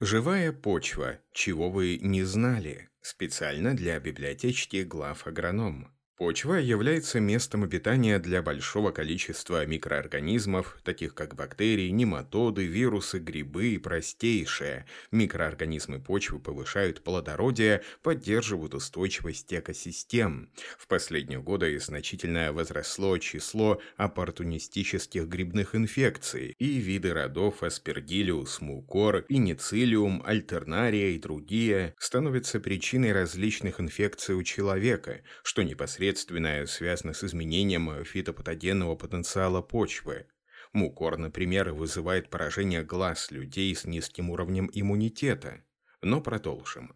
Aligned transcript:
Живая 0.00 0.52
почва, 0.52 1.20
чего 1.32 1.70
вы 1.70 1.98
не 2.02 2.22
знали, 2.22 2.90
специально 3.00 3.74
для 3.74 3.98
библиотечки 3.98 4.82
глав 4.82 5.26
агроном. 5.26 5.95
Почва 6.16 6.54
является 6.54 7.20
местом 7.20 7.62
обитания 7.62 8.18
для 8.18 8.40
большого 8.40 8.90
количества 8.90 9.66
микроорганизмов, 9.66 10.78
таких 10.82 11.14
как 11.14 11.34
бактерии, 11.34 11.90
нематоды, 11.90 12.64
вирусы, 12.64 13.18
грибы 13.18 13.74
и 13.74 13.78
простейшие. 13.78 14.86
Микроорганизмы 15.10 16.00
почвы 16.00 16.38
повышают 16.38 17.04
плодородие, 17.04 17.82
поддерживают 18.02 18.72
устойчивость 18.72 19.52
экосистем. 19.52 20.48
В 20.78 20.86
последние 20.86 21.40
годы 21.40 21.78
значительно 21.78 22.50
возросло 22.50 23.18
число 23.18 23.82
оппортунистических 23.98 25.26
грибных 25.26 25.74
инфекций, 25.74 26.54
и 26.58 26.78
виды 26.78 27.12
родов 27.12 27.62
аспергиллиус, 27.62 28.62
мукор, 28.62 29.26
иницилиум, 29.28 30.22
альтернария 30.24 31.10
и 31.10 31.18
другие 31.18 31.94
становятся 31.98 32.58
причиной 32.58 33.12
различных 33.12 33.80
инфекций 33.80 34.34
у 34.34 34.42
человека, 34.42 35.20
что 35.42 35.62
непосредственно 35.62 36.05
непосредственно 36.06 36.66
связано 36.66 37.12
с 37.14 37.24
изменением 37.24 38.04
фитопатогенного 38.04 38.94
потенциала 38.94 39.60
почвы. 39.60 40.26
Мукор, 40.72 41.18
например, 41.18 41.72
вызывает 41.72 42.30
поражение 42.30 42.84
глаз 42.84 43.32
людей 43.32 43.74
с 43.74 43.84
низким 43.84 44.30
уровнем 44.30 44.70
иммунитета. 44.72 45.64
Но 46.02 46.20
продолжим. 46.20 46.94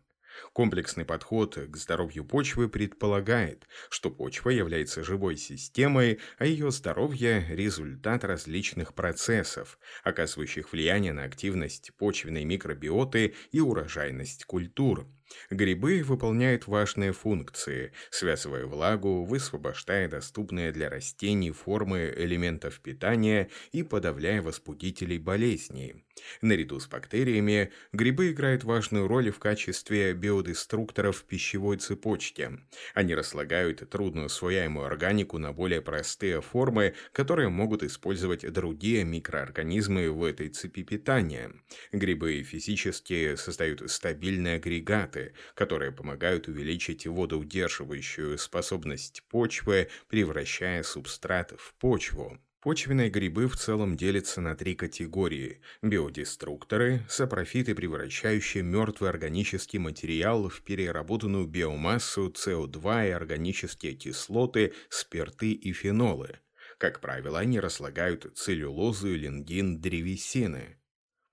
Комплексный 0.53 1.05
подход 1.05 1.57
к 1.57 1.77
здоровью 1.77 2.25
почвы 2.25 2.69
предполагает, 2.69 3.67
что 3.91 4.11
почва 4.11 4.51
является 4.51 5.03
живой 5.03 5.37
системой, 5.37 6.21
а 6.39 6.47
ее 6.47 6.71
здоровье– 6.71 7.45
результат 7.51 8.25
различных 8.25 8.95
процессов, 8.95 9.79
оказывающих 10.05 10.73
влияние 10.73 11.13
на 11.13 11.25
активность 11.25 11.91
почвенной 11.99 12.45
микробиоты 12.45 13.35
и 13.51 13.61
урожайность 13.61 14.45
культур– 14.45 15.09
Грибы 15.51 16.03
выполняют 16.03 16.67
важные 16.67 17.13
функции, 17.13 17.93
связывая 18.11 18.67
влагу, 18.67 19.25
высвобождая 19.25 20.09
доступные 20.09 20.73
для 20.73 20.89
растений 20.89 21.51
формы 21.51 22.13
элементов 22.17 22.81
питания 22.81 23.51
и 23.73 23.83
подавляя 23.83 24.43
возбудителей 24.43 25.19
болезней. 25.19 26.05
Наряду 26.43 26.79
с 26.81 26.87
бактериями, 26.87 27.73
грибы 27.93 28.31
играют 28.31 28.65
важную 28.65 29.09
роль 29.09 29.31
в 29.31 29.39
качестве 29.39 30.13
биодеструкторов 30.13 31.19
в 31.19 31.25
пищевой 31.25 31.79
цепочке. 31.79 32.61
Они 32.95 33.15
разлагают 33.15 33.89
трудно 33.91 34.25
усвояемую 34.25 34.87
органику 34.87 35.39
на 35.39 35.53
более 35.53 35.81
простые 35.81 36.41
формы, 36.41 36.95
которые 37.13 37.49
могут 37.49 37.83
использовать 37.83 38.51
другие 38.53 39.05
микроорганизмы 39.05 40.11
в 40.11 40.25
этой 40.25 40.49
цепи 40.49 40.83
питания. 40.83 41.53
Грибы 41.93 42.43
физически 42.43 43.35
создают 43.37 43.91
стабильные 43.91 44.57
агрегаты, 44.57 45.20
препараты, 45.21 45.35
которые 45.55 45.93
помогают 45.93 46.49
увеличить 46.49 47.07
водоудерживающую 47.07 48.39
способность 48.39 49.23
почвы, 49.29 49.89
превращая 50.09 50.83
субстрат 50.83 51.53
в 51.59 51.75
почву. 51.75 52.39
Почвенные 52.63 53.09
грибы 53.09 53.49
в 53.49 53.57
целом 53.57 53.97
делятся 53.97 54.43
на 54.43 54.55
три 54.55 54.75
категории– 54.75 55.63
биодеструкторы, 55.83 57.01
сапрофиты, 57.09 57.75
превращающие 57.75 58.63
мертвый 58.63 59.09
органический 59.09 59.79
материал 59.79 60.47
в 60.51 60.61
переработанную 60.61 61.47
биомассу, 61.47 62.29
СО2 62.29 63.09
и 63.09 63.11
органические 63.13 63.95
кислоты, 63.95 64.75
спирты 64.91 65.53
и 65.53 65.73
фенолы. 65.73 66.41
Как 66.77 67.01
правило, 67.01 67.39
они 67.39 67.59
разлагают 67.61 68.31
целлюлозу, 68.37 69.09
лингин, 69.09 69.81
древесины. 69.81 70.77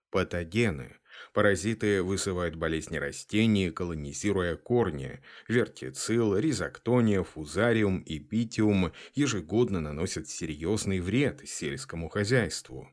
Патогены– 0.10 0.96
Паразиты 1.34 2.04
вызывают 2.04 2.56
болезни 2.56 2.98
растений, 2.98 3.70
колонизируя 3.70 4.56
корни. 4.56 5.20
Вертицил, 5.48 6.38
ризоктония, 6.38 7.24
фузариум 7.24 8.00
и 8.00 8.20
питиум 8.20 8.92
ежегодно 9.14 9.80
наносят 9.80 10.28
серьезный 10.28 11.00
вред 11.00 11.42
сельскому 11.48 12.10
хозяйству. 12.10 12.90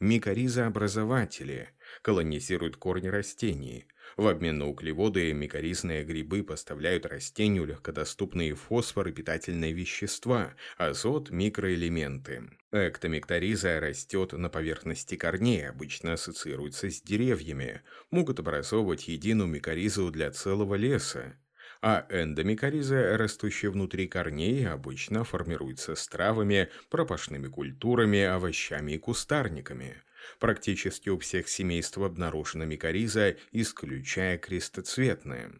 Микоризообразователи 0.00 1.70
колонизируют 2.02 2.76
корни 2.76 3.08
растений. 3.08 3.86
В 4.16 4.28
обмен 4.28 4.58
на 4.58 4.68
углеводы 4.68 5.32
микоризные 5.32 6.04
грибы 6.04 6.42
поставляют 6.42 7.06
растению 7.06 7.64
легкодоступные 7.64 8.54
фосфор 8.54 9.08
и 9.08 9.12
питательные 9.12 9.72
вещества, 9.72 10.54
азот, 10.76 11.30
микроэлементы. 11.30 12.50
Эктомикториза 12.72 13.80
растет 13.80 14.32
на 14.32 14.50
поверхности 14.50 15.16
корней, 15.16 15.68
обычно 15.68 16.12
ассоциируется 16.12 16.90
с 16.90 17.00
деревьями, 17.00 17.82
могут 18.10 18.38
образовывать 18.38 19.08
единую 19.08 19.48
микоризу 19.48 20.10
для 20.10 20.30
целого 20.30 20.74
леса 20.74 21.36
а 21.88 22.04
эндомикориза, 22.10 23.16
растущая 23.16 23.70
внутри 23.70 24.08
корней, 24.08 24.68
обычно 24.68 25.22
формируется 25.22 25.94
с 25.94 26.08
травами, 26.08 26.68
пропашными 26.90 27.46
культурами, 27.46 28.22
овощами 28.24 28.94
и 28.94 28.98
кустарниками. 28.98 29.94
Практически 30.40 31.10
у 31.10 31.18
всех 31.20 31.48
семейств 31.48 31.96
обнаружена 31.98 32.64
микориза, 32.64 33.36
исключая 33.52 34.36
крестоцветные. 34.36 35.52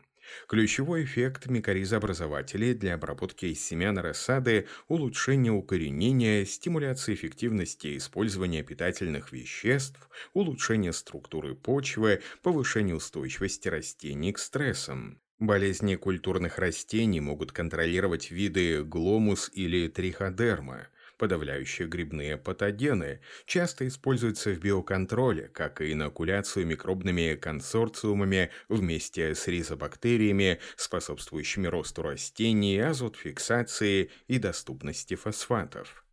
Ключевой 0.48 1.04
эффект 1.04 1.47
микоризообразователей 1.47 2.75
для 2.75 2.94
обработки 2.94 3.54
семян 3.54 3.97
рассады– 3.97 4.66
улучшение 4.88 5.53
укоренения, 5.53 6.44
стимуляция 6.44 7.15
эффективности 7.15 7.97
использования 7.97 8.65
питательных 8.65 9.31
веществ, 9.31 10.10
улучшение 10.34 10.92
структуры 10.92 11.54
почвы, 11.54 12.20
повышение 12.42 12.97
устойчивости 12.97 13.69
растений 13.69 14.32
к 14.32 14.41
стрессам. 14.41 15.20
Болезни 15.38 15.97
культурных 15.97 16.58
растений 16.58 17.20
могут 17.20 17.52
контролировать 17.52 18.30
виды 18.30 18.82
гломус 18.82 19.50
или 19.52 19.88
триходерма– 19.88 20.88
подавляющие 21.16 21.88
грибные 21.88 22.36
патогены, 22.36 23.20
часто 23.47 23.86
используются 23.86 24.50
в 24.50 24.58
биоконтроле, 24.58 25.48
как 25.48 25.80
и 25.80 25.92
инокуляцию 25.92 26.66
микробными 26.66 27.34
консорциумами 27.34 28.50
вместе 28.69 29.34
с 29.34 29.47
ризобактериями, 29.47 30.60
способствующими 30.76 31.66
росту 31.66 32.03
растений, 32.03 32.78
азотфиксации 32.78 34.10
и 34.28 34.38
доступности 34.38 35.14
фосфатов. 35.14 36.04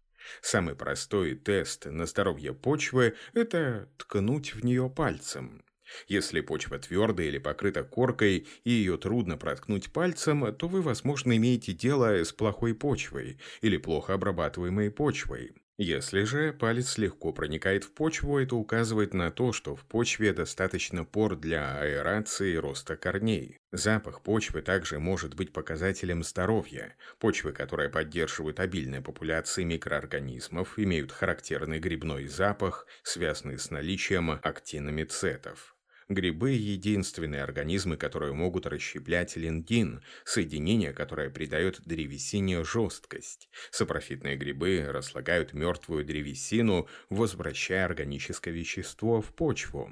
Самый 0.42 0.76
простой 0.76 1.36
тест 1.36 1.86
на 1.86 2.06
здоровье 2.06 2.54
почвы– 2.54 3.16
это 3.34 3.90
ткнуть 3.98 4.56
в 4.56 4.64
нее 4.64 4.90
пальцем. 4.90 5.64
Если 6.08 6.42
почва 6.42 6.80
твердая 6.80 7.28
или 7.28 7.38
покрыта 7.38 7.84
коркой 7.84 8.48
и 8.64 8.72
ее 8.72 8.98
трудно 8.98 9.38
проткнуть 9.38 9.92
пальцем, 9.92 10.54
то 10.56 10.68
вы, 10.68 10.82
возможно, 10.82 11.36
имеете 11.36 11.74
дело 11.74 12.24
с 12.24 12.32
плохой 12.32 12.74
почвой 12.74 13.40
или 13.62 13.78
плохо 13.78 14.14
обрабатываемой 14.14 14.92
почвой. 14.92 15.54
Если 15.78 16.24
же 16.24 16.54
палец 16.54 17.00
легко 17.00 17.34
проникает 17.34 17.84
в 17.84 17.94
почву, 17.94 18.38
это 18.38 18.56
указывает 18.56 19.16
на 19.16 19.32
то, 19.32 19.52
что 19.52 19.76
в 19.76 19.84
почве 19.86 20.32
достаточно 20.32 21.04
пор 21.04 21.36
для 21.36 21.80
аэрации 21.80 22.54
и 22.54 22.58
роста 22.58 22.96
корней. 22.96 23.58
Запах 23.72 24.22
почвы 24.22 24.62
также 24.62 25.00
может 25.00 25.34
быть 25.34 25.52
показателем 25.52 26.24
здоровья. 26.24 26.96
Почвы, 27.18 27.54
которые 27.54 27.90
поддерживают 27.90 28.60
обильные 28.60 29.02
популяции 29.02 29.64
микроорганизмов, 29.64 30.78
имеют 30.78 31.12
характерный 31.12 31.80
грибной 31.80 32.28
запах, 32.28 32.86
связанный 33.02 33.58
с 33.58 33.72
наличием 33.72 34.30
актиномицетов. 34.30 35.76
Грибы– 36.10 36.52
единственные 36.52 37.44
организмы, 37.44 37.98
которые 37.98 38.34
могут 38.34 38.66
расщеплять 38.66 39.36
лингин, 39.36 40.02
соединение, 40.26 40.94
которое 40.94 41.30
придает 41.30 41.82
древесине 41.86 42.64
жесткость. 42.64 43.50
Сапрофитные 43.72 44.36
грибы 44.36 44.86
разлагают 44.88 45.54
мертвую 45.54 46.06
древесину, 46.06 46.88
возвращая 47.10 47.86
органическое 47.86 48.54
вещество 48.54 49.22
в 49.22 49.34
почву. 49.34 49.90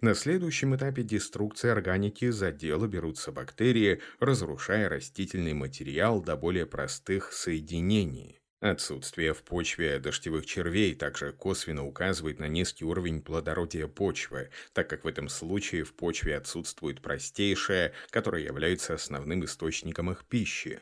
На 0.00 0.14
следующем 0.14 0.76
этапе 0.76 1.02
деструкции 1.02 1.70
органики 1.70 2.30
за 2.30 2.52
дело 2.52 2.86
берутся 2.86 3.32
бактерии, 3.32 4.00
разрушая 4.20 4.88
растительный 4.88 5.54
материал 5.54 6.20
до 6.20 6.36
более 6.36 6.66
простых 6.66 7.32
соединений. 7.32 8.41
Отсутствие 8.62 9.34
в 9.34 9.42
почве 9.42 9.98
дождевых 9.98 10.46
червей 10.46 10.94
также 10.94 11.32
косвенно 11.32 11.84
указывает 11.84 12.38
на 12.38 12.46
низкий 12.46 12.84
уровень 12.84 13.20
плодородия 13.20 13.88
почвы, 13.88 14.50
так 14.72 14.88
как 14.88 15.02
в 15.02 15.08
этом 15.08 15.28
случае 15.28 15.82
в 15.82 15.92
почве 15.94 16.36
отсутствует 16.36 17.02
простейшее, 17.02 17.92
которое 18.10 18.44
является 18.44 18.94
основным 18.94 19.44
источником 19.44 20.12
их 20.12 20.24
пищи. 20.26 20.78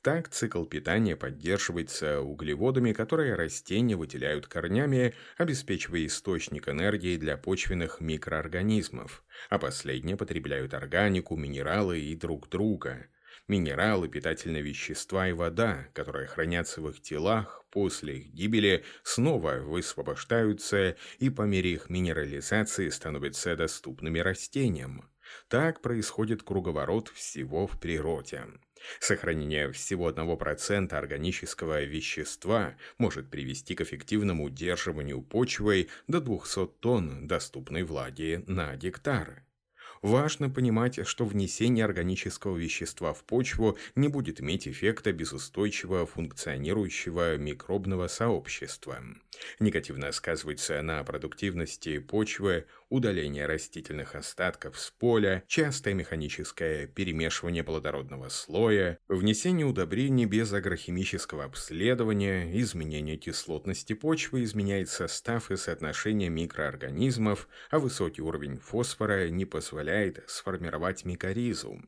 Так 0.00 0.28
цикл 0.28 0.64
питания 0.64 1.16
поддерживается 1.16 2.20
углеводами, 2.20 2.92
которые 2.92 3.34
растения 3.34 3.96
выделяют 3.96 4.46
корнями, 4.46 5.12
обеспечивая 5.36 6.06
источник 6.06 6.68
энергии 6.68 7.16
для 7.16 7.36
почвенных 7.36 8.00
микроорганизмов, 8.00 9.24
а 9.50 9.58
последние 9.58 10.16
потребляют 10.16 10.72
органику, 10.72 11.36
минералы 11.36 11.98
и 11.98 12.14
друг 12.14 12.48
друга– 12.48 13.08
Минералы, 13.46 14.08
питательные 14.08 14.62
вещества 14.62 15.28
и 15.28 15.32
вода, 15.32 15.88
которые 15.92 16.26
хранятся 16.26 16.80
в 16.80 16.88
их 16.88 17.02
телах, 17.02 17.62
после 17.70 18.18
их 18.18 18.32
гибели 18.32 18.84
снова 19.02 19.56
высвобождаются 19.58 20.96
и 21.18 21.28
по 21.28 21.42
мере 21.42 21.74
их 21.74 21.90
минерализации 21.90 22.88
становятся 22.88 23.54
доступными 23.54 24.18
растениям. 24.18 25.10
Так 25.48 25.82
происходит 25.82 26.42
круговорот 26.42 27.08
всего 27.08 27.66
в 27.66 27.78
природе. 27.78 28.44
Сохранение 28.98 29.70
всего 29.72 30.10
1% 30.10 30.92
органического 30.94 31.82
вещества 31.84 32.76
может 32.96 33.30
привести 33.30 33.74
к 33.74 33.82
эффективному 33.82 34.44
удерживанию 34.44 35.20
почвы 35.20 35.88
до 36.08 36.20
200 36.20 36.66
тонн 36.80 37.26
доступной 37.26 37.82
влаги 37.82 38.42
на 38.46 38.74
гектар. 38.76 39.43
Важно 40.04 40.50
понимать, 40.50 41.06
что 41.06 41.24
внесение 41.24 41.86
органического 41.86 42.58
вещества 42.58 43.14
в 43.14 43.24
почву 43.24 43.78
не 43.94 44.08
будет 44.08 44.38
иметь 44.38 44.68
эффекта 44.68 45.14
без 45.14 45.32
устойчиво 45.32 46.04
функционирующего 46.04 47.38
микробного 47.38 48.08
сообщества. 48.08 48.98
Негативно 49.60 50.12
сказывается 50.12 50.82
на 50.82 51.02
продуктивности 51.04 52.00
почвы, 52.00 52.66
удаление 52.94 53.46
растительных 53.46 54.14
остатков 54.14 54.78
с 54.78 54.92
поля, 54.92 55.42
частое 55.48 55.94
механическое 55.94 56.86
перемешивание 56.86 57.64
плодородного 57.64 58.28
слоя, 58.28 58.98
внесение 59.08 59.66
удобрений 59.66 60.26
без 60.26 60.52
агрохимического 60.52 61.44
обследования, 61.44 62.56
изменение 62.60 63.16
кислотности 63.16 63.94
почвы 63.94 64.44
изменяет 64.44 64.88
состав 64.88 65.50
и 65.50 65.56
соотношение 65.56 66.30
микроорганизмов, 66.30 67.48
а 67.70 67.80
высокий 67.80 68.22
уровень 68.22 68.58
фосфора 68.58 69.28
не 69.28 69.44
позволяет 69.44 70.22
сформировать 70.28 71.04
микоризу. 71.04 71.82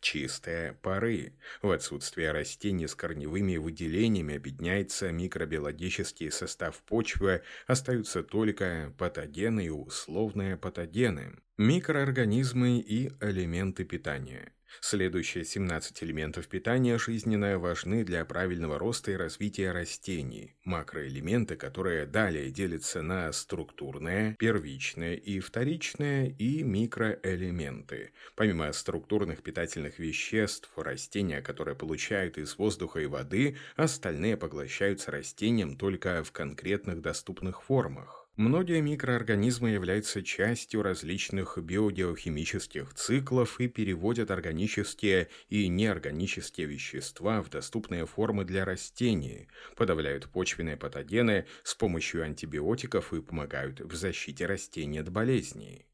Чистые 0.00 0.74
пары. 0.74 1.32
В 1.62 1.70
отсутствие 1.70 2.32
растений 2.32 2.86
с 2.86 2.94
корневыми 2.94 3.56
выделениями 3.56 4.36
объединяется 4.36 5.10
микробиологический 5.12 6.30
состав 6.30 6.82
почвы, 6.82 7.42
остаются 7.66 8.22
только 8.22 8.94
патогены 8.98 9.66
и 9.66 9.70
условные 9.70 10.56
патогены, 10.56 11.38
микроорганизмы 11.58 12.78
и 12.78 13.12
элементы 13.20 13.84
питания. 13.84 14.52
Следующие 14.80 15.44
17 15.44 16.02
элементов 16.04 16.46
питания 16.46 16.96
жизненно 16.98 17.58
важны 17.58 18.04
для 18.04 18.24
правильного 18.24 18.78
роста 18.78 19.10
и 19.10 19.16
развития 19.16 19.72
растений. 19.72 20.56
Макроэлементы, 20.64 21.56
которые 21.56 22.06
далее 22.06 22.50
делятся 22.50 23.02
на 23.02 23.32
структурные, 23.32 24.36
первичные 24.38 25.16
и 25.18 25.40
вторичные 25.40 26.30
и 26.30 26.62
микроэлементы. 26.62 28.12
Помимо 28.36 28.72
структурных 28.72 29.42
питательных 29.42 29.98
веществ, 29.98 30.70
растения, 30.76 31.42
которые 31.42 31.74
получают 31.74 32.38
из 32.38 32.56
воздуха 32.56 33.00
и 33.00 33.06
воды, 33.06 33.56
остальные 33.76 34.36
поглощаются 34.36 35.10
растением 35.10 35.76
только 35.76 36.22
в 36.22 36.32
конкретных 36.32 37.00
доступных 37.00 37.62
формах. 37.62 38.19
Многие 38.36 38.80
микроорганизмы 38.80 39.70
являются 39.70 40.22
частью 40.22 40.82
различных 40.82 41.58
биогеохимических 41.58 42.94
циклов 42.94 43.60
и 43.60 43.68
переводят 43.68 44.30
органические 44.30 45.28
и 45.48 45.68
неорганические 45.68 46.66
вещества 46.66 47.42
в 47.42 47.50
доступные 47.50 48.06
формы 48.06 48.44
для 48.44 48.64
растений, 48.64 49.48
подавляют 49.76 50.30
почвенные 50.30 50.76
патогены 50.76 51.46
с 51.64 51.74
помощью 51.74 52.24
антибиотиков 52.24 53.12
и 53.12 53.20
помогают 53.20 53.80
в 53.80 53.94
защите 53.94 54.46
растений 54.46 54.98
от 54.98 55.10
болезней. 55.10 55.86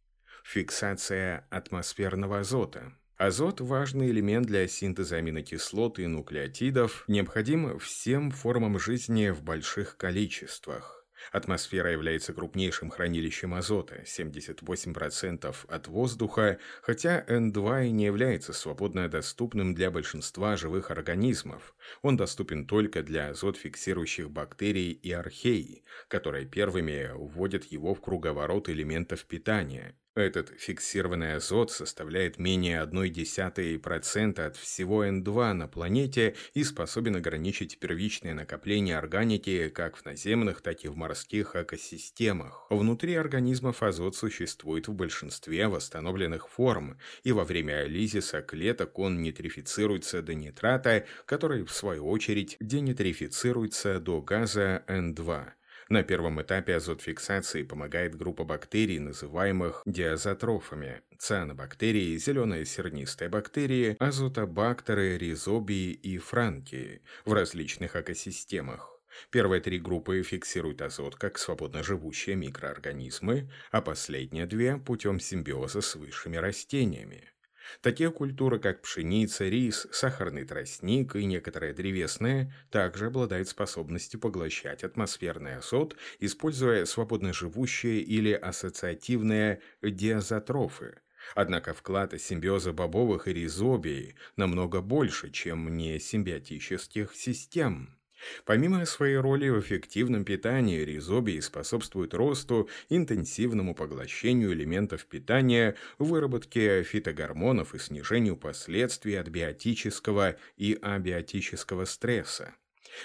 Фиксация 0.45 1.47
атмосферного 1.51 2.41
азота– 2.41 2.93
Азот– 3.17 3.61
важный 3.63 4.11
элемент 4.11 4.47
для 4.47 4.69
синтеза 4.69 5.17
аминокислот 5.17 5.99
и 5.99 6.07
нуклеотидов, 6.07 7.03
необходим 7.09 7.79
всем 7.79 8.31
формам 8.31 8.79
жизни 8.79 9.31
в 9.31 9.43
больших 9.43 9.97
количествах. 9.97 11.06
Атмосфера 11.33 11.91
является 11.93 12.33
крупнейшим 12.33 12.91
хранилищем 12.91 13.55
азота, 13.55 14.03
78% 14.05 15.55
от 15.69 15.89
воздуха, 15.89 16.59
хотя 16.83 17.25
N2 17.29 17.89
и 17.89 17.91
не 17.91 18.05
является 18.07 18.53
свободно 18.53 19.09
доступным 19.09 19.75
для 19.75 19.91
большинства 19.91 20.57
живых 20.57 20.91
организмов. 20.91 21.75
Он 22.03 22.17
доступен 22.17 22.67
только 22.67 23.03
для 23.03 23.31
азот-фиксирующих 23.31 24.31
бактерий 24.31 24.93
и 24.93 25.13
археи, 25.13 25.85
которые 26.09 26.47
первыми 26.47 27.11
вводят 27.15 27.65
его 27.65 27.95
в 27.95 28.01
круговорот 28.01 28.69
элементов 28.69 29.25
питания. 29.25 29.97
Этот 30.17 30.49
фиксированный 30.59 31.35
азот 31.35 31.71
составляет 31.71 32.39
менее 32.39 32.89
0,1% 32.91 34.41
от 34.41 34.57
всего 34.57 35.05
N2 35.05 35.53
на 35.53 35.69
планете 35.69 36.35
и 36.55 36.65
способен 36.65 37.17
ограничить 37.17 37.79
первичное 37.79 38.33
накопление 38.33 38.97
органики 38.97 39.69
как 39.69 39.99
в 39.99 40.07
наземных, 40.07 40.63
так 40.63 40.87
и 40.87 40.89
в 40.89 40.97
морских 40.97 41.55
экосистемах. 41.55 42.65
Внутри 42.71 43.15
организмов 43.15 43.83
азот 43.83 44.17
существует 44.17 44.89
в 44.89 44.95
большинстве 44.95 45.69
восстановленных 45.69 46.49
форм, 46.49 46.97
и 47.23 47.33
во 47.33 47.45
время 47.45 47.85
лизиса 47.85 48.41
клеток 48.41 48.99
он 48.99 49.21
нитрифицируется 49.21 50.23
до 50.23 50.33
нитрата, 50.33 51.05
который, 51.27 51.63
в 51.67 51.73
свою 51.73 52.09
очередь, 52.09 52.57
денитрифицируется 52.59 54.01
до 54.01 54.23
газа 54.23 54.83
N2. 54.87 55.53
На 55.89 56.03
первом 56.03 56.43
этапе 56.43 56.75
азотфиксации 56.75 57.63
помогает 57.63 58.17
группа 58.17 58.43
бактерий, 58.43 58.99
называемых 58.99 59.83
диазотрофами. 59.87 61.03
Цианобактерии, 61.17 62.17
зеленые 62.17 62.65
сернистые 62.65 63.29
бактерии, 63.29 63.97
азотобактеры, 64.01 65.17
ризобии 65.17 65.93
и 65.93 66.19
франкии 66.19 67.03
в 67.25 67.33
различных 67.33 67.95
экосистемах. 67.95 69.01
Первые 69.31 69.63
три 69.63 69.79
группы 69.79 70.21
фиксируют 70.23 70.83
азот 70.83 71.15
как 71.15 71.39
свободно 71.39 71.85
живущие 71.85 72.35
микроорганизмы, 72.35 73.49
а 73.71 73.81
последние 73.81 74.47
две– 74.47 74.77
путем 74.87 75.21
симбиоза 75.21 75.81
с 75.81 75.95
высшими 75.95 76.37
растениями. 76.37 77.31
Такие 77.81 78.11
культуры, 78.11 78.59
как 78.59 78.83
пшеница, 78.83 79.49
рис, 79.49 79.87
сахарный 79.91 80.45
тростник 80.45 81.17
и 81.17 81.25
некоторые 81.25 81.73
древесные, 81.73 82.53
также 82.71 83.07
обладают 83.07 83.49
способностью 83.49 84.21
поглощать 84.21 84.85
атмосферный 84.85 85.57
азот, 85.57 85.97
используя 86.21 86.85
свободно 86.85 87.33
живущие 87.33 88.01
или 88.01 88.33
ассоциативные 88.33 89.61
диазотрофы. 89.83 91.01
Однако 91.35 91.75
вклад 91.75 92.19
симбиоза 92.21 92.73
бобовых 92.73 93.27
и 93.27 93.33
ризобий 93.33 94.15
намного 94.37 94.81
больше, 94.81 95.31
чем 95.31 95.77
несимбиотических 95.77 97.15
систем. 97.15 97.96
Помимо 98.45 98.85
своей 98.87 99.17
роли 99.17 99.49
в 99.49 99.61
эффективном 99.61 100.25
питании, 100.25 100.81
ризобий 100.81 101.41
способствует 101.43 102.15
росту, 102.15 102.69
интенсивному 102.89 103.75
поглощению 103.75 104.53
элементов 104.53 105.07
питания, 105.07 105.77
выработке 105.99 106.83
фитогормонов 106.83 107.75
и 107.75 107.79
снижению 107.79 108.37
последствий 108.37 109.15
от 109.15 109.29
биотического 109.29 110.37
и 110.57 110.79
абиотического 110.81 111.85
стресса. 111.85 112.55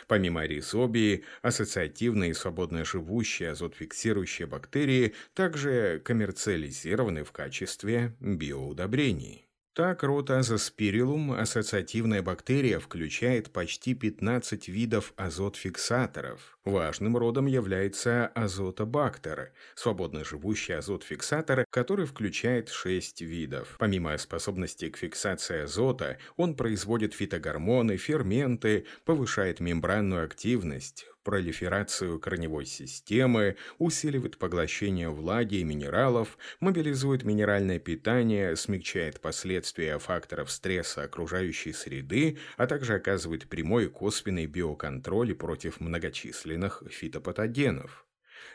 Помимо 0.07 0.45
ризобии, 0.45 1.23
ассоциативные 1.41 2.31
и 2.31 2.33
свободно 2.33 2.85
живущие 2.85 3.51
азотфиксирующие 3.51 4.47
бактерии 4.47 5.13
также 5.33 6.01
коммерциализированы 6.03 7.23
в 7.23 7.31
качестве 7.31 8.15
биоудобрений. 8.19 9.50
Так, 9.73 10.03
ротазоспириллум, 10.03 11.31
ассоциативная 11.31 12.21
бактерия, 12.21 12.77
включает 12.77 13.53
почти 13.53 13.93
15 13.93 14.67
видов 14.67 15.13
азотфиксаторов. 15.15 16.57
Важным 16.65 17.15
родом 17.15 17.45
является 17.45 18.27
азотобактер, 18.27 19.53
свободно 19.75 20.25
живущий 20.25 20.73
азотфиксатор, 20.73 21.63
который 21.69 22.05
включает 22.05 22.67
6 22.67 23.21
видов. 23.21 23.77
Помимо 23.79 24.17
способности 24.17 24.89
к 24.89 24.97
фиксации 24.97 25.61
азота, 25.61 26.17
он 26.35 26.57
производит 26.57 27.13
фитогормоны, 27.13 27.95
ферменты, 27.95 28.85
повышает 29.05 29.61
мембранную 29.61 30.25
активность, 30.25 31.05
пролиферацию 31.23 32.19
корневой 32.19 32.65
системы, 32.65 33.55
усиливает 33.77 34.37
поглощение 34.37 35.09
влаги 35.09 35.55
и 35.55 35.63
минералов, 35.63 36.37
мобилизует 36.59 37.23
минеральное 37.23 37.79
питание, 37.79 38.55
смягчает 38.55 39.21
последствия 39.21 39.97
факторов 39.99 40.51
стресса 40.51 41.03
окружающей 41.03 41.73
среды, 41.73 42.37
а 42.57 42.67
также 42.67 42.95
оказывает 42.95 43.47
прямой 43.47 43.89
косвенный 43.89 44.45
биоконтроль 44.45 45.35
против 45.35 45.79
многочисленных 45.79 46.83
фитопатогенов. 46.89 48.05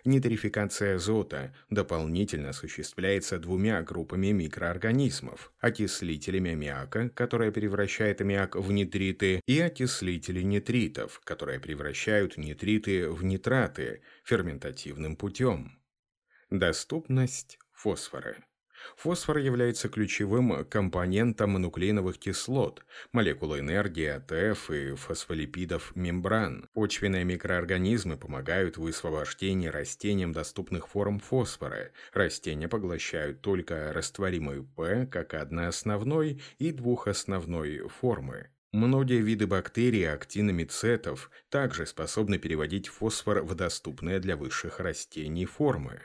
Нитрификация 0.05 0.97
азота 0.97 1.55
дополнительно 1.71 2.50
осуществляется 2.50 3.38
двумя 3.38 3.83
группами 3.83 4.28
микроорганизмов– 4.28 5.52
окислителями 5.61 6.52
аммиака, 6.52 7.09
которая 7.11 7.50
превращает 7.52 8.21
аммиак 8.21 8.57
в 8.57 8.73
нитриты, 8.73 9.40
и 9.47 9.61
окислители 9.61 10.43
нитритов, 10.43 11.21
которые 11.25 11.61
превращают 11.61 12.37
нитриты 12.37 13.11
в 13.11 13.25
нитраты 13.25 14.02
ферментативным 14.25 15.16
путем. 15.16 15.78
Доступность 16.50 17.59
фосфора. 17.73 18.37
Фосфор 18.97 19.38
является 19.38 19.88
ключевым 19.88 20.64
компонентом 20.64 21.55
нуклеиновых 21.55 22.19
кислот, 22.19 22.85
молекулы 23.12 23.61
энергии 23.61 24.07
АТФ 24.07 24.71
и 24.71 24.95
фосфолипидов 24.95 25.95
мембран. 25.97 26.69
Почвенные 26.73 27.25
микроорганизмы 27.25 28.16
помогают 28.16 28.76
в 28.76 28.83
высвобождении 28.83 29.69
растениям 29.69 30.33
доступных 30.33 30.88
форм 30.88 31.19
фосфора. 31.19 31.90
Растения 32.12 32.69
поглощают 32.69 33.40
только 33.40 33.93
растворимый 33.93 34.62
P 34.62 35.06
как 35.07 35.35
одноосновной 35.35 36.40
и 36.59 36.71
двухосновной 36.73 37.88
формы. 37.88 38.50
Многие 38.73 39.23
виды 39.23 39.47
бактерий 39.47 40.11
актиномицетов 40.11 41.31
также 41.49 41.87
способны 41.87 42.38
переводить 42.38 42.88
фосфор 42.88 43.43
в 43.43 43.55
доступные 43.55 44.19
для 44.21 44.37
высших 44.37 44.81
растений 44.81 45.47
формы. 45.47 46.02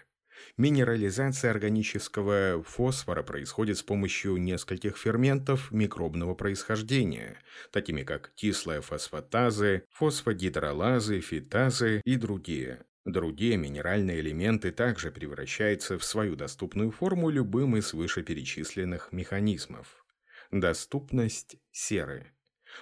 Минерализация 0.57 1.51
органического 1.51 2.63
фосфора 2.63 3.23
происходит 3.23 3.77
с 3.77 3.83
помощью 3.83 4.37
нескольких 4.37 4.97
ферментов 4.97 5.71
микробного 5.71 6.35
происхождения, 6.35 7.37
такими 7.71 8.03
как 8.03 8.31
кислая 8.35 8.81
фосфатазы, 8.81 9.83
фосфогидролазы, 9.89 11.19
фитазы 11.21 12.01
и 12.05 12.15
другие. 12.15 12.83
Другие 13.05 13.57
минеральные 13.57 14.19
элементы 14.19 14.71
также 14.71 15.11
превращаются 15.11 15.97
в 15.97 16.03
свою 16.03 16.35
доступную 16.35 16.91
форму 16.91 17.29
любым 17.29 17.75
из 17.77 17.93
вышеперечисленных 17.93 19.11
механизмов. 19.11 20.05
Доступность 20.51 21.57
серы. 21.71 22.31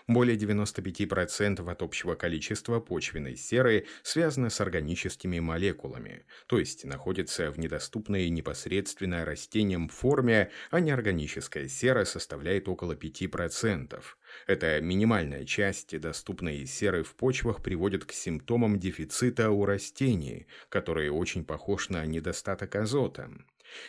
Более 0.08 0.38
95% 0.38 1.70
от 1.70 1.82
общего 1.82 2.16
количества 2.16 2.80
почвенной 2.80 3.36
серы 3.36 3.86
связано 4.04 4.50
с 4.50 4.62
органическими 4.62 5.40
молекулами, 5.40 6.26
то 6.48 6.60
есть 6.60 6.86
находится 6.86 7.52
в 7.52 7.60
недоступной 7.60 8.30
непосредственно 8.30 9.26
растениям 9.26 9.90
форме, 9.90 10.52
а 10.72 10.80
неорганическая 10.80 11.68
сера 11.68 12.06
составляет 12.06 12.68
около 12.68 12.94
5%. 12.94 14.02
Эта 14.48 14.82
минимальная 14.82 15.46
часть 15.46 16.00
доступной 16.00 16.66
серы 16.66 17.04
в 17.04 17.16
почвах 17.16 17.62
приводит 17.64 18.06
к 18.06 18.12
симптомам 18.12 18.80
дефицита 18.80 19.50
у 19.50 19.66
растений, 19.66 20.48
который 20.70 21.10
очень 21.10 21.44
похож 21.46 21.90
на 21.90 22.06
недостаток 22.06 22.76
азота. 22.76 23.30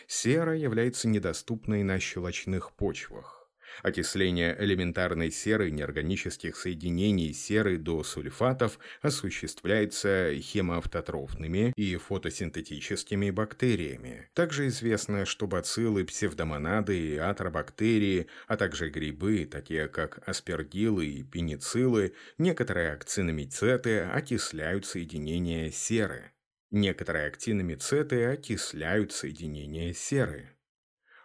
Сера 0.07 0.55
является 0.55 1.07
недоступной 1.07 1.83
на 1.83 1.99
щелочных 1.99 2.71
почвах. 2.73 3.40
Окисление 3.83 4.55
элементарной 4.59 5.31
серы 5.31 5.71
неорганических 5.71 6.55
соединений 6.55 7.33
серы 7.33 7.77
до 7.77 8.03
сульфатов 8.03 8.79
осуществляется 9.01 10.33
хемоавтотрофными 10.35 11.73
и 11.75 11.95
фотосинтетическими 11.95 13.29
бактериями. 13.31 14.29
Также 14.33 14.67
известно, 14.67 15.25
что 15.25 15.47
бациллы, 15.47 16.05
псевдомонады 16.05 16.97
и 16.97 17.17
атробактерии, 17.17 18.27
а 18.47 18.57
также 18.57 18.89
грибы, 18.89 19.45
такие 19.45 19.87
как 19.87 20.27
аспергиллы 20.27 21.05
и 21.05 21.23
пенициллы, 21.23 22.13
некоторые 22.37 22.93
акциномицеты 22.93 23.99
окисляют 24.01 24.85
соединения 24.85 25.71
серы. 25.71 26.31
Некоторые 26.71 27.27
актиномицеты 27.27 28.25
окисляют 28.25 29.11
соединения 29.11 29.93
серы. 29.93 30.55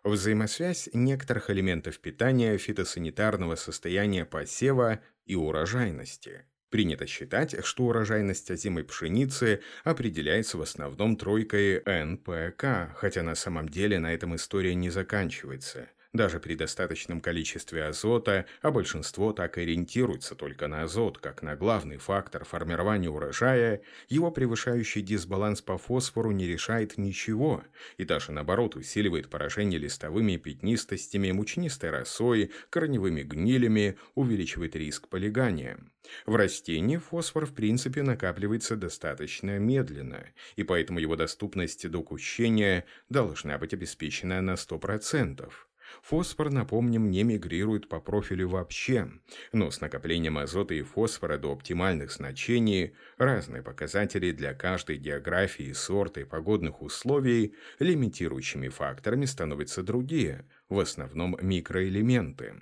Взаимосвязь 0.06 0.88
некоторых 0.92 1.50
элементов 1.50 1.98
питания, 1.98 2.56
фитосанитарного 2.58 3.56
состояния 3.56 4.24
посева 4.24 5.00
и 5.24 5.34
урожайности. 5.34 6.44
Принято 6.70 7.08
считать, 7.08 7.56
что 7.64 7.86
урожайность 7.86 8.48
озимой 8.48 8.84
пшеницы 8.84 9.62
определяется 9.82 10.58
в 10.58 10.62
основном 10.62 11.16
тройкой 11.16 11.82
НПК, 11.84 12.94
хотя 12.94 13.24
на 13.24 13.34
самом 13.34 13.68
деле 13.68 13.98
на 13.98 14.14
этом 14.14 14.36
история 14.36 14.76
не 14.76 14.90
заканчивается 14.90 15.88
даже 16.16 16.40
при 16.40 16.54
достаточном 16.54 17.20
количестве 17.20 17.84
азота, 17.84 18.46
а 18.62 18.70
большинство 18.70 19.32
так 19.32 19.58
ориентируется 19.58 20.34
только 20.34 20.66
на 20.66 20.82
азот, 20.82 21.18
как 21.18 21.42
на 21.42 21.56
главный 21.56 21.98
фактор 21.98 22.44
формирования 22.44 23.10
урожая, 23.10 23.82
его 24.08 24.30
превышающий 24.30 25.02
дисбаланс 25.02 25.62
по 25.62 25.78
фосфору 25.78 26.30
не 26.30 26.46
решает 26.46 26.98
ничего, 26.98 27.62
и 27.96 28.04
даже 28.04 28.32
наоборот 28.32 28.76
усиливает 28.76 29.28
поражение 29.28 29.78
листовыми 29.78 30.36
пятнистостями, 30.36 31.30
мучнистой 31.30 31.90
росой, 31.90 32.50
корневыми 32.70 33.22
гнилями, 33.22 33.98
увеличивает 34.14 34.76
риск 34.76 35.08
полигания. 35.08 35.78
В 36.24 36.36
растении 36.36 36.98
фосфор 36.98 37.46
в 37.46 37.54
принципе 37.54 38.02
накапливается 38.02 38.76
достаточно 38.76 39.58
медленно, 39.58 40.24
и 40.54 40.62
поэтому 40.62 40.98
его 40.98 41.16
доступность 41.16 41.88
до 41.88 42.02
кущения 42.02 42.84
должна 43.08 43.58
быть 43.58 43.74
обеспечена 43.74 44.40
на 44.40 44.54
100%. 44.54 45.50
Фосфор, 46.02 46.50
напомним, 46.50 47.10
не 47.10 47.22
мигрирует 47.22 47.88
по 47.88 48.00
профилю 48.00 48.48
вообще, 48.48 49.10
но 49.52 49.70
с 49.70 49.80
накоплением 49.80 50.38
азота 50.38 50.74
и 50.74 50.82
фосфора 50.82 51.38
до 51.38 51.52
оптимальных 51.52 52.12
значений 52.12 52.94
разные 53.18 53.62
показатели 53.62 54.30
для 54.30 54.54
каждой 54.54 54.98
географии, 54.98 55.72
сорта 55.72 56.20
и 56.20 56.24
погодных 56.24 56.82
условий 56.82 57.54
лимитирующими 57.78 58.68
факторами 58.68 59.24
становятся 59.24 59.82
другие, 59.82 60.44
в 60.68 60.78
основном 60.78 61.36
микроэлементы. 61.40 62.54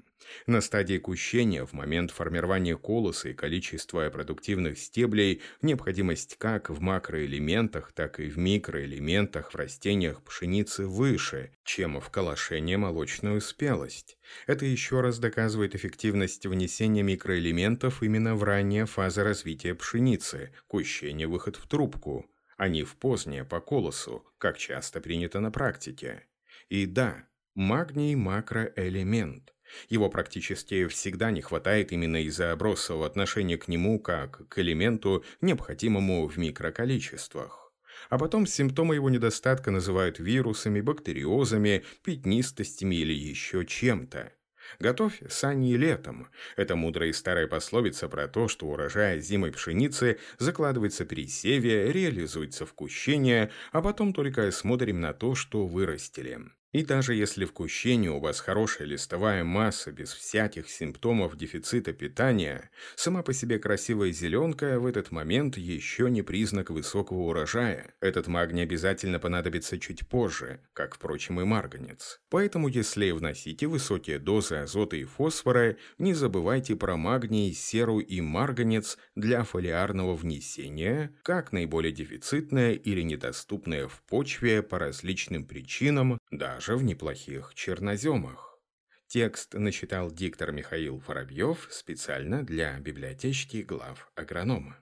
На 0.46 0.60
стадии 0.60 0.98
кущения, 0.98 1.64
в 1.64 1.72
момент 1.72 2.10
формирования 2.10 2.76
колоса 2.76 3.30
и 3.30 3.34
количества 3.34 4.08
продуктивных 4.10 4.78
стеблей, 4.78 5.42
необходимость 5.62 6.36
как 6.38 6.70
в 6.70 6.80
макроэлементах, 6.80 7.92
так 7.92 8.20
и 8.20 8.28
в 8.28 8.38
микроэлементах 8.38 9.52
в 9.52 9.56
растениях 9.56 10.22
пшеницы 10.22 10.86
выше, 10.86 11.50
чем 11.64 12.00
в 12.00 12.10
колошении 12.10 12.76
молочную 12.76 13.40
спелость. 13.40 14.18
Это 14.46 14.64
еще 14.66 15.00
раз 15.00 15.18
доказывает 15.18 15.74
эффективность 15.74 16.46
внесения 16.46 17.02
микроэлементов 17.02 18.02
именно 18.02 18.34
в 18.34 18.42
ранние 18.42 18.86
фазы 18.86 19.22
развития 19.22 19.74
пшеницы, 19.74 20.52
кущение-выход 20.66 21.56
в 21.56 21.66
трубку, 21.66 22.26
а 22.56 22.68
не 22.68 22.84
в 22.84 22.96
позднее 22.96 23.44
по 23.44 23.60
колосу, 23.60 24.26
как 24.38 24.58
часто 24.58 25.00
принято 25.00 25.40
на 25.40 25.50
практике. 25.50 26.26
И 26.68 26.86
да, 26.86 27.28
магний– 27.54 28.14
макроэлемент. 28.16 29.53
Его 29.88 30.08
практически 30.08 30.86
всегда 30.86 31.30
не 31.30 31.42
хватает 31.42 31.92
именно 31.92 32.22
из-за 32.22 32.54
бросового 32.56 33.06
отношения 33.06 33.58
к 33.58 33.68
нему 33.68 33.98
как 33.98 34.48
к 34.48 34.58
элементу, 34.58 35.24
необходимому 35.40 36.26
в 36.26 36.36
микроколичествах. 36.38 37.72
А 38.10 38.18
потом 38.18 38.46
симптомы 38.46 38.96
его 38.96 39.10
недостатка 39.10 39.70
называют 39.70 40.18
вирусами, 40.18 40.80
бактериозами, 40.80 41.84
пятнистостями 42.02 42.96
или 42.96 43.12
еще 43.12 43.64
чем-то. 43.64 44.32
Готовь 44.78 45.20
сани 45.28 45.74
летом. 45.74 46.28
Это 46.56 46.74
мудрая 46.74 47.10
и 47.10 47.12
старая 47.12 47.46
пословица 47.46 48.08
про 48.08 48.28
то, 48.28 48.48
что 48.48 48.66
урожай 48.66 49.20
зимой 49.20 49.52
пшеницы 49.52 50.18
закладывается 50.38 51.04
при 51.04 51.26
севе, 51.26 51.92
реализуется 51.92 52.66
в 52.66 52.72
кущение, 52.72 53.50
а 53.72 53.82
потом 53.82 54.12
только 54.12 54.50
смотрим 54.50 55.00
на 55.00 55.12
то, 55.12 55.34
что 55.34 55.66
вырастили. 55.66 56.40
И 56.74 56.82
даже 56.82 57.14
если 57.14 57.44
в 57.44 57.52
кущении 57.52 58.08
у 58.08 58.18
вас 58.18 58.40
хорошая 58.40 58.88
листовая 58.88 59.44
масса 59.44 59.92
без 59.92 60.12
всяких 60.12 60.68
симптомов 60.68 61.36
дефицита 61.36 61.92
питания, 61.92 62.68
сама 62.96 63.22
по 63.22 63.32
себе 63.32 63.60
красивая 63.60 64.10
зеленка 64.10 64.80
в 64.80 64.86
этот 64.86 65.12
момент 65.12 65.56
еще 65.56 66.10
не 66.10 66.22
признак 66.22 66.70
высокого 66.70 67.28
урожая. 67.28 67.94
Этот 68.00 68.26
магний 68.26 68.64
обязательно 68.64 69.20
понадобится 69.20 69.78
чуть 69.78 70.08
позже, 70.08 70.62
как, 70.72 70.96
впрочем, 70.96 71.40
и 71.40 71.44
марганец. 71.44 72.18
Поэтому, 72.28 72.66
если 72.66 73.12
вносите 73.12 73.68
высокие 73.68 74.18
дозы 74.18 74.56
азота 74.56 74.96
и 74.96 75.04
фосфора, 75.04 75.76
не 75.98 76.12
забывайте 76.12 76.74
про 76.74 76.96
магний, 76.96 77.52
серу 77.52 78.00
и 78.00 78.20
марганец 78.20 78.98
для 79.14 79.44
фолиарного 79.44 80.16
внесения, 80.16 81.14
как 81.22 81.52
наиболее 81.52 81.92
дефицитное 81.92 82.72
или 82.72 83.02
недоступное 83.02 83.86
в 83.86 84.02
почве 84.08 84.60
по 84.60 84.80
различным 84.80 85.46
причинам, 85.46 86.18
даже 86.32 86.63
даже 86.66 86.78
в 86.78 86.84
неплохих 86.84 87.52
черноземах. 87.54 88.58
Текст 89.06 89.52
начитал 89.52 90.10
диктор 90.10 90.50
Михаил 90.50 90.96
Воробьев 90.96 91.68
специально 91.70 92.42
для 92.42 92.78
библиотечки 92.80 93.58
глав 93.58 94.10
агронома. 94.14 94.78